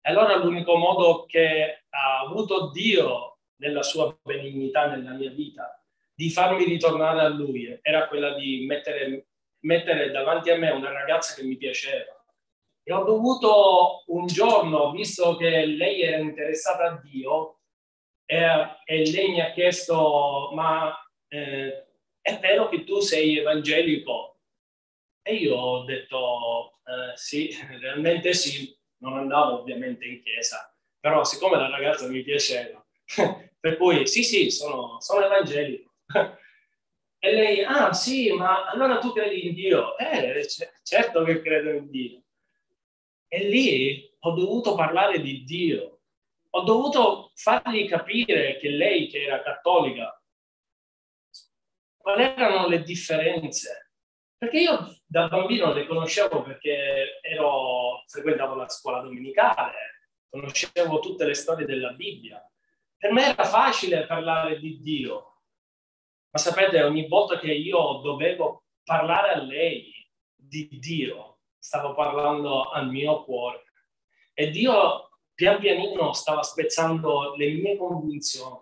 [0.00, 5.74] E allora l'unico modo che ha avuto Dio nella sua benignità nella mia vita
[6.14, 9.28] di farmi ritornare a Lui era quella di mettere,
[9.60, 12.14] mettere davanti a me una ragazza che mi piaceva.
[12.82, 17.60] E ho dovuto un giorno, visto che lei era interessata a Dio,
[18.24, 18.38] e,
[18.84, 20.96] e lei mi ha chiesto, ma
[21.28, 21.86] eh,
[22.20, 24.38] è vero che tu sei evangelico?
[25.22, 31.56] E io ho detto, eh, sì, realmente sì, non andavo ovviamente in chiesa, però siccome
[31.56, 32.84] la ragazza mi piaceva,
[33.60, 35.92] per cui sì, sì, sono, sono evangelico.
[37.22, 39.96] e lei, ah sì, ma allora tu credi in Dio?
[39.98, 40.42] Eh,
[40.82, 42.22] certo che credo in Dio.
[43.28, 46.00] E lì ho dovuto parlare di Dio,
[46.48, 50.18] ho dovuto fargli capire che lei, che era cattolica,
[51.98, 53.92] quali erano le differenze.
[54.38, 61.34] Perché io da bambino le conoscevo perché ero, frequentavo la scuola domenicale, conoscevo tutte le
[61.34, 62.42] storie della Bibbia.
[62.96, 65.29] Per me era facile parlare di Dio,
[66.30, 69.92] ma sapete, ogni volta che io dovevo parlare a lei
[70.36, 73.64] di Dio, stavo parlando al mio cuore.
[74.32, 78.60] E Dio pian pianino stava spezzando le mie convinzioni,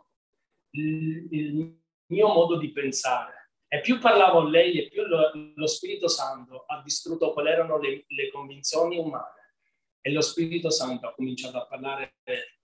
[0.71, 1.77] il,
[2.07, 3.51] mio modo di pensare.
[3.69, 7.79] E più parlavo a lei e più lo, lo Spirito Santo ha distrutto quali erano
[7.79, 9.57] le, le, convinzioni umane.
[10.01, 12.17] E lo Spirito Santo ha cominciato a parlare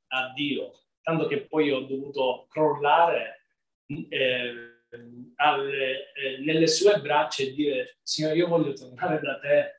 [0.08, 3.42] a Dio, tanto che poi ho dovuto crollare
[3.86, 9.72] eh, eh, nelle sue braccia e dire, Signore, io voglio tornare da te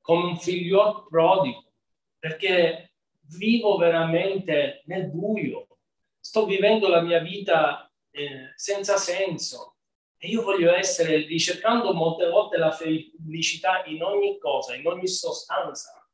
[0.00, 1.72] come un figlio prodigo,
[2.18, 2.92] perché
[3.36, 5.78] vivo veramente nel buio,
[6.20, 9.76] sto vivendo la mia vita eh, senza senso.
[10.18, 16.06] E io voglio essere ricercando molte volte la felicità in ogni cosa, in ogni sostanza.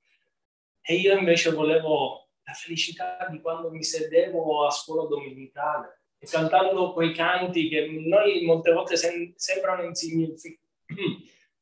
[0.80, 7.14] E io invece volevo la felicità di quando mi sedevo a scuola domenicale cantando quei
[7.14, 10.58] canti che noi molte volte sem- sembrano insignificanti.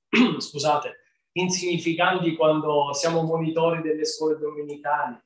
[0.39, 0.97] Scusate,
[1.33, 5.17] insignificanti quando siamo monitori delle scuole domenicali.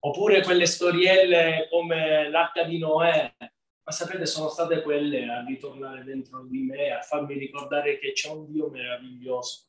[0.00, 6.44] Oppure quelle storielle come l'arca di Noè, ma sapete, sono state quelle a ritornare dentro
[6.44, 9.64] di me, a farmi ricordare che c'è un Dio meraviglioso.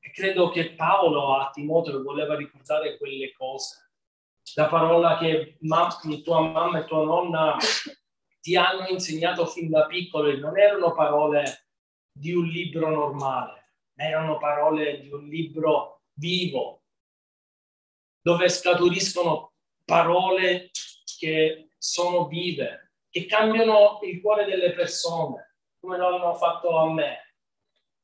[0.00, 3.90] E credo che Paolo a Timoteo voleva ricordare quelle cose.
[4.54, 5.88] La parola che ma,
[6.22, 7.56] tua mamma e tua nonna
[8.40, 11.66] ti hanno insegnato fin da piccolo non erano parole
[12.12, 16.82] di un libro normale, ma erano parole di un libro vivo,
[18.20, 19.52] dove scaturiscono
[19.84, 20.70] parole
[21.18, 27.34] che sono vive, che cambiano il cuore delle persone, come lo hanno fatto a me.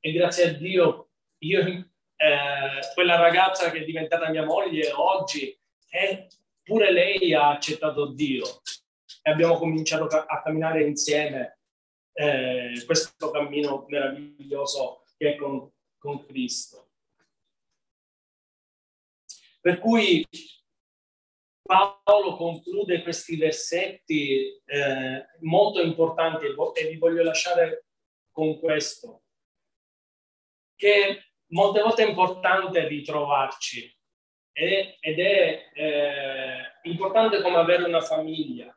[0.01, 5.59] E grazie a Dio, io, eh, quella ragazza che è diventata mia moglie oggi,
[5.91, 6.29] eh,
[6.63, 8.63] pure lei ha accettato Dio
[9.27, 11.61] e abbiamo cominciato a camminare insieme
[12.13, 16.91] eh, questo cammino meraviglioso che è con, con Cristo.
[19.63, 20.27] Per cui
[21.63, 27.87] Paolo conclude questi versetti eh, molto importanti e vi voglio lasciare
[28.31, 29.23] con questo,
[30.77, 33.91] che molte volte è importante ritrovarci
[34.53, 38.74] ed è eh, importante come avere una famiglia,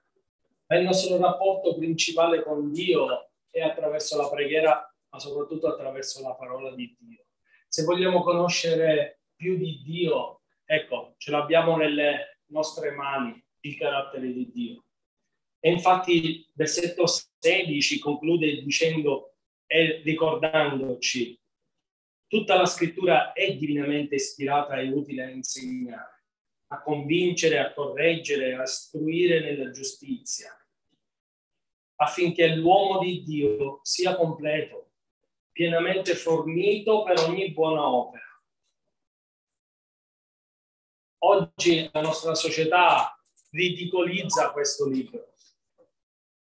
[0.75, 6.73] il nostro rapporto principale con Dio è attraverso la preghiera, ma soprattutto attraverso la parola
[6.75, 7.25] di Dio.
[7.67, 14.51] Se vogliamo conoscere più di Dio, ecco, ce l'abbiamo nelle nostre mani il carattere di
[14.51, 14.83] Dio.
[15.59, 17.05] E infatti il versetto
[17.39, 19.33] 16 conclude dicendo
[19.65, 21.39] e ricordandoci
[22.27, 26.16] tutta la scrittura è divinamente ispirata e utile a insegnare,
[26.67, 30.53] a convincere, a correggere, a istruire nella giustizia,
[31.95, 34.91] affinché l'uomo di Dio sia completo,
[35.51, 38.25] pienamente fornito per ogni buona opera.
[41.19, 43.19] Oggi la nostra società
[43.51, 45.33] ridicolizza questo libro.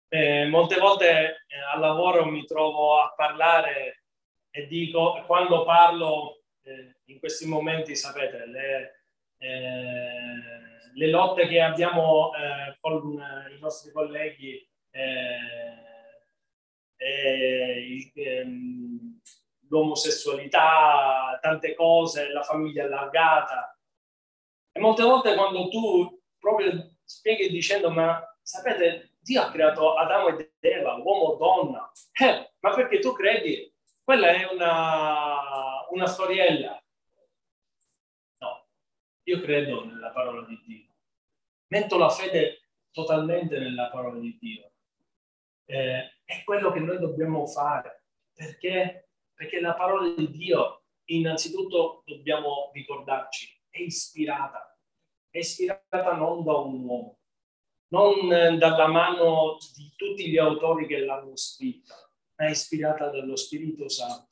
[0.09, 4.05] Eh, molte volte eh, al lavoro mi trovo a parlare
[4.51, 9.02] e dico, quando parlo eh, in questi momenti, sapete, le,
[9.43, 13.20] eh, le lotte che abbiamo eh, con
[13.55, 15.80] i nostri colleghi, eh,
[16.97, 19.20] il, ehm,
[19.68, 23.76] l'omosessualità, tante cose, la famiglia allargata,
[24.70, 30.53] e molte volte quando tu proprio spieghi dicendo ma sapete, Dio ha creato Adamo ed
[30.61, 31.90] Eva, uomo e donna,
[32.20, 33.74] eh, ma perché tu credi?
[34.05, 36.82] Quella è una, una storiella.
[39.25, 40.87] Io credo nella parola di Dio.
[41.68, 44.73] metto la fede totalmente nella parola di Dio.
[45.64, 48.07] Eh, è quello che noi dobbiamo fare.
[48.35, 49.11] Perché?
[49.33, 54.77] Perché la parola di Dio, innanzitutto, dobbiamo ricordarci, è ispirata.
[55.31, 57.20] È ispirata non da un uomo,
[57.89, 61.95] non dalla mano di tutti gli autori che l'hanno scritta,
[62.37, 64.29] ma è ispirata dallo Spirito Santo.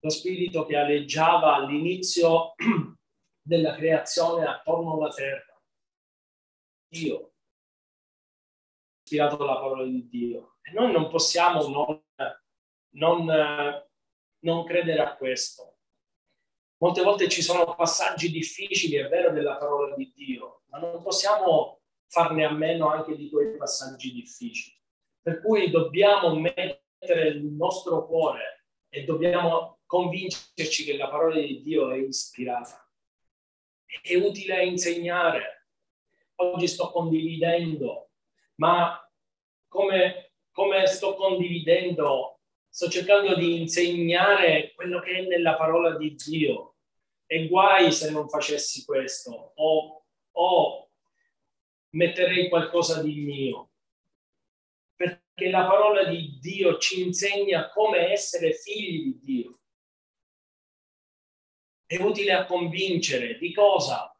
[0.00, 2.54] Lo Spirito che aleggiava all'inizio
[3.42, 5.62] della creazione attorno alla terra.
[6.88, 7.34] Dio,
[9.02, 10.56] ispirato dalla parola di Dio.
[10.62, 12.02] E noi non possiamo non,
[12.94, 13.84] non,
[14.44, 15.78] non credere a questo.
[16.78, 21.82] Molte volte ci sono passaggi difficili, è vero, della parola di Dio, ma non possiamo
[22.06, 24.74] farne a meno anche di quei passaggi difficili.
[25.20, 31.90] Per cui dobbiamo mettere il nostro cuore e dobbiamo convincerci che la parola di Dio
[31.90, 32.89] è ispirata.
[34.02, 35.66] È utile insegnare.
[36.36, 38.10] Oggi sto condividendo,
[38.56, 38.98] ma
[39.68, 46.76] come, come sto condividendo, sto cercando di insegnare quello che è nella parola di Dio.
[47.26, 50.90] E guai se non facessi questo, o, o
[51.90, 53.70] metterei qualcosa di mio.
[54.94, 59.59] Perché la parola di Dio ci insegna come essere figli di Dio.
[61.90, 64.14] È utile a convincere di cosa?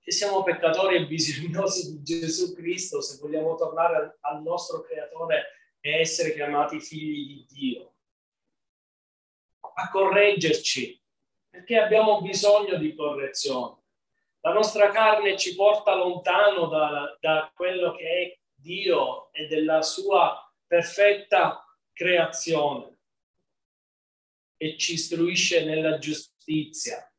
[0.00, 5.46] Che siamo peccatori e bisognosi di Gesù Cristo se vogliamo tornare al nostro Creatore
[5.80, 7.94] e essere chiamati figli di Dio.
[9.74, 11.02] A correggerci,
[11.50, 13.80] perché abbiamo bisogno di correzione
[14.46, 20.40] la nostra carne ci porta lontano da, da quello che è Dio e della sua
[20.64, 23.00] perfetta creazione
[24.56, 27.12] e ci istruisce nella giustizia.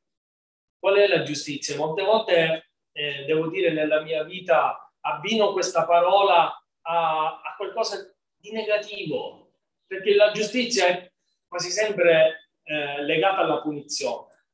[0.80, 1.75] Qual è la giustizia?
[1.78, 8.51] Molte volte, eh, devo dire, nella mia vita abbino questa parola a, a, qualcosa di
[8.51, 9.53] negativo,
[9.86, 11.11] perché la giustizia è
[11.47, 14.45] quasi sempre eh, legata alla punizione.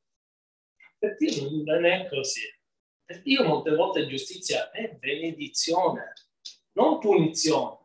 [0.98, 2.42] Per Dio non è così.
[3.04, 6.14] Per Dio molte volte giustizia è benedizione,
[6.74, 7.80] non punizione.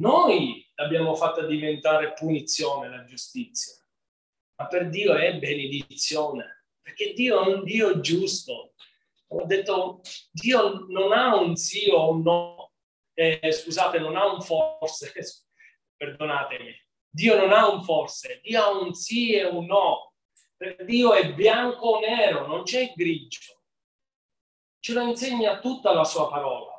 [0.00, 3.74] Noi l'abbiamo fatta diventare punizione la giustizia,
[4.56, 6.59] ma per Dio è benedizione,
[6.90, 8.74] perché Dio è un Dio giusto.
[9.28, 12.72] Ho detto, Dio non ha un sì o un no,
[13.14, 15.12] eh, scusate, non ha un forse,
[15.96, 16.74] perdonatemi.
[17.08, 20.14] Dio non ha un forse, Dio ha un sì e un no.
[20.56, 23.60] Per Dio è bianco o nero, non c'è grigio
[24.80, 26.74] ce lo insegna tutta la sua parola.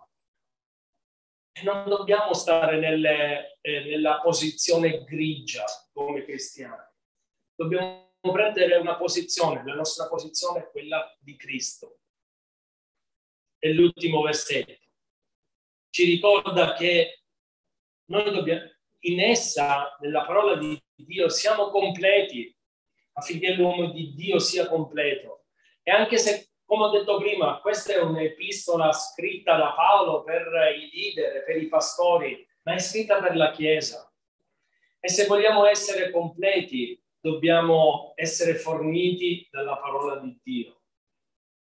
[1.53, 6.89] E non dobbiamo stare nelle, eh, nella posizione grigia come cristiani.
[7.55, 11.99] Dobbiamo prendere una posizione, la nostra posizione è quella di Cristo.
[13.57, 14.89] E l'ultimo versetto
[15.89, 17.23] ci ricorda che
[18.05, 18.69] noi dobbiamo,
[19.01, 22.55] in essa, nella parola di Dio, siamo completi
[23.13, 25.45] affinché l'uomo di Dio sia completo.
[25.83, 30.47] E anche se come ho detto prima, questa è un'epistola scritta da Paolo per
[30.77, 34.09] i leader, per i pastori, ma è scritta per la Chiesa.
[34.97, 40.81] E se vogliamo essere completi, dobbiamo essere forniti dalla parola di Dio.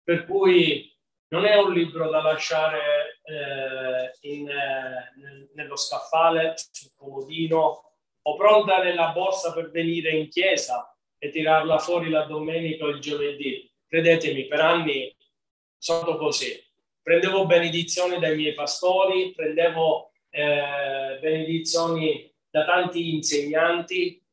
[0.04, 0.96] Per cui
[1.30, 8.82] non è un libro da lasciare eh, in, eh, nello scaffale, sul comodino o pronta
[8.82, 14.46] nella borsa per venire in chiesa e tirarla fuori la domenica o il giovedì Credetemi,
[14.46, 15.12] per anni
[15.76, 16.64] sono così.
[17.02, 24.24] Prendevo benedizioni dai miei pastori, prendevo eh, benedizioni da tanti insegnanti,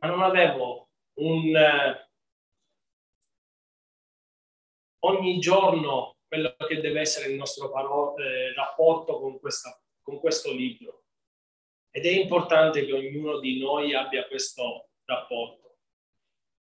[0.00, 2.10] ma non avevo un eh,
[5.00, 10.52] ogni giorno quello che deve essere il nostro paro- eh, rapporto con, questa, con questo
[10.52, 11.02] libro.
[11.90, 15.78] Ed è importante che ognuno di noi abbia questo rapporto.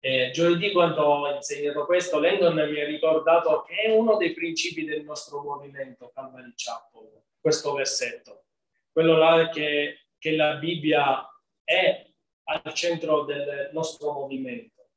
[0.02, 4.84] Eh, giovedì quando ho insegnato questo, Landon mi ha ricordato che è uno dei principi
[4.84, 8.44] del nostro movimento Calvary Chapel, questo versetto,
[8.90, 11.28] quello là che, che la Bibbia
[11.62, 12.09] è
[12.50, 14.88] al centro del nostro movimento.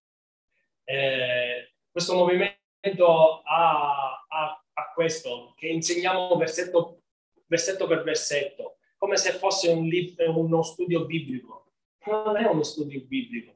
[0.83, 7.03] Eh, questo movimento ha, ha, ha, questo, che insegniamo versetto,
[7.45, 9.89] versetto per versetto, come se fosse un
[10.35, 11.71] uno studio biblico.
[12.05, 13.53] Non è uno studio biblico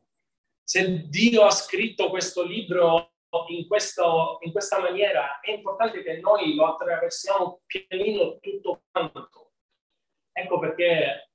[0.67, 3.13] se Dio ha scritto questo libro
[3.47, 9.53] in, questo, in questa maniera, è importante che noi lo attraversiamo pienino tutto quanto.
[10.33, 11.29] Ecco perché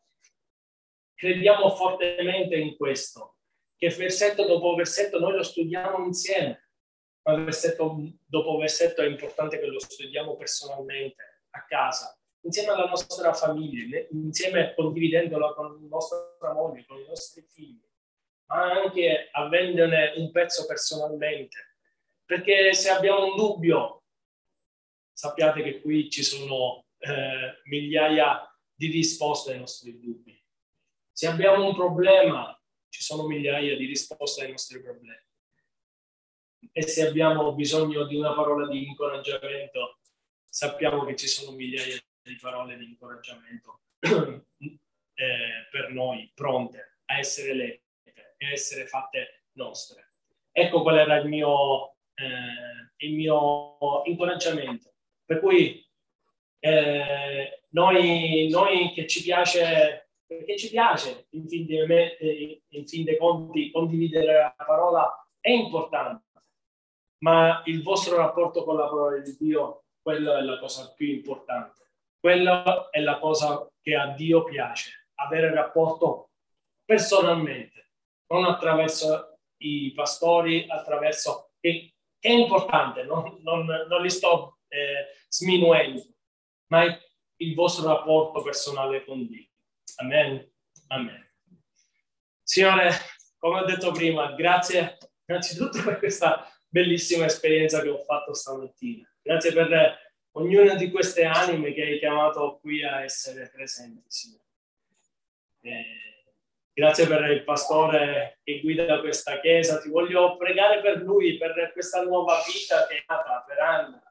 [1.22, 3.36] crediamo fortemente in questo,
[3.76, 6.70] che versetto dopo versetto noi lo studiamo insieme,
[7.22, 7.96] ma versetto
[8.26, 14.74] dopo versetto è importante che lo studiamo personalmente, a casa, insieme alla nostra famiglia, insieme
[14.74, 17.86] condividendola con la nostra moglie, con i nostri figli,
[18.46, 21.76] ma anche avendone un pezzo personalmente.
[22.24, 24.02] Perché se abbiamo un dubbio,
[25.12, 28.44] sappiate che qui ci sono eh, migliaia
[28.74, 30.41] di risposte ai nostri dubbi.
[31.12, 32.58] Se abbiamo un problema,
[32.88, 35.20] ci sono migliaia di risposte ai nostri problemi.
[36.72, 39.98] E se abbiamo bisogno di una parola di incoraggiamento,
[40.48, 47.54] sappiamo che ci sono migliaia di parole di incoraggiamento eh, per noi pronte a essere
[47.54, 50.14] lette e a essere fatte nostre.
[50.50, 54.94] Ecco qual era il mio, eh, il mio incoraggiamento.
[55.24, 55.84] Per cui
[56.58, 63.16] eh, noi, noi che ci piace, perché ci piace in fin, dei, in fin dei
[63.16, 66.24] conti condividere la parola è importante,
[67.18, 71.80] ma il vostro rapporto con la parola di Dio, quella è la cosa più importante.
[72.18, 76.30] Quella è la cosa che a Dio piace, avere rapporto
[76.84, 77.90] personalmente,
[78.28, 81.50] non attraverso i pastori, attraverso...
[81.60, 86.02] che, che è importante, non, non, non li sto eh, sminuendo,
[86.68, 86.98] ma è
[87.36, 89.48] il vostro rapporto personale con Dio.
[89.96, 90.50] Amen.
[90.88, 91.30] Amen.
[92.42, 92.90] Signore,
[93.38, 99.08] come ho detto prima, grazie innanzitutto per questa bellissima esperienza che ho fatto stamattina.
[99.22, 99.98] Grazie per
[100.32, 104.44] ognuna di queste anime che hai chiamato qui a essere presenti, Signore.
[105.60, 106.34] Eh,
[106.72, 109.80] grazie per il pastore che guida questa chiesa.
[109.80, 114.02] Ti voglio pregare per lui, per questa nuova vita che è nata per Anna,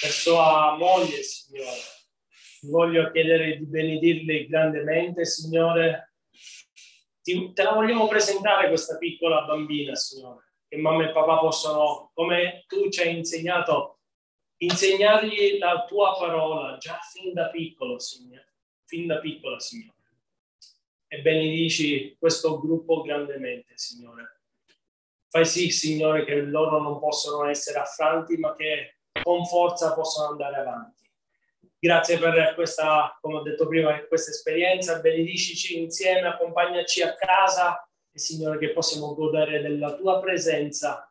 [0.00, 1.98] per sua moglie, Signore.
[2.62, 6.14] Voglio chiedere di benedirli grandemente, Signore.
[7.22, 12.64] Ti, te la vogliamo presentare questa piccola bambina, Signore, che mamma e papà possono, come
[12.66, 14.00] tu ci hai insegnato,
[14.58, 18.54] insegnargli la tua parola già fin da piccolo, Signore,
[18.84, 19.96] fin da piccola, Signore.
[21.08, 24.42] E benedici questo gruppo grandemente, Signore.
[25.28, 30.56] Fai sì, Signore, che loro non possono essere affranti, ma che con forza possono andare
[30.56, 30.99] avanti.
[31.82, 35.00] Grazie per questa, come ho detto prima, questa esperienza.
[35.00, 41.10] Benedicici insieme, accompagnaci a casa e Signore che possiamo godere della tua presenza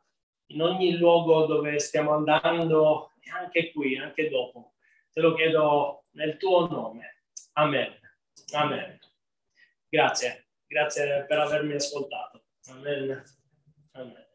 [0.51, 4.75] in ogni luogo dove stiamo andando e anche qui, anche dopo.
[5.11, 7.23] Te lo chiedo nel tuo nome.
[7.53, 7.91] Amen.
[8.53, 8.99] Amen.
[9.89, 10.49] Grazie.
[10.67, 12.43] Grazie per avermi ascoltato.
[12.67, 13.23] Amen.
[13.93, 14.28] Amen.